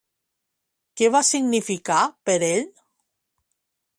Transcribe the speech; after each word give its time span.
Què 1.01 1.09
va 1.15 1.21
significar 1.27 1.99
per 2.29 2.37
ell? 2.49 2.67